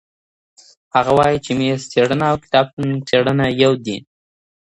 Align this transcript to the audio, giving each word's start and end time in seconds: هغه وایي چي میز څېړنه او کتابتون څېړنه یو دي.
هغه 0.95 1.11
وایي 1.19 1.37
چي 1.45 1.51
میز 1.59 1.81
څېړنه 1.91 2.25
او 2.31 2.35
کتابتون 2.43 2.89
څېړنه 3.07 3.45
یو 3.61 3.71
دي. 3.85 3.97